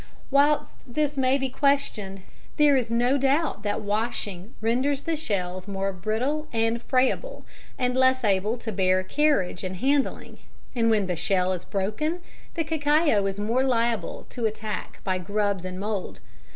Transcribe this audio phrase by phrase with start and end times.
[0.31, 2.21] Whilst this may be questioned,
[2.57, 7.45] there is no doubt that washing renders the shells more brittle and friable,
[7.77, 10.39] and less able to bear carriage and handling;
[10.75, 12.21] and when the shell is broken,
[12.55, 16.19] the cacao is more liable to attack by grubs and mould.